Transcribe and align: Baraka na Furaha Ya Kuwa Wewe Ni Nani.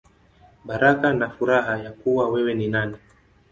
Baraka 0.65 1.07
na 1.13 1.27
Furaha 1.29 1.75
Ya 1.77 1.91
Kuwa 1.91 2.29
Wewe 2.29 2.53
Ni 2.53 2.67
Nani. 2.67 2.97